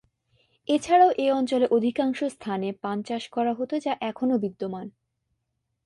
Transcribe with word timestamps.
এছাড়াও 0.67 1.11
এ 1.17 1.27
অঞ্চলে 1.31 1.65
অধিকাংশ 1.67 2.19
স্থানে 2.33 2.67
পান 2.81 2.97
চাষ 3.03 3.23
করা 3.29 3.51
হত 3.53 3.71
যা 3.85 3.93
এখনও 4.01 4.37
বিদ্যমান। 4.37 4.87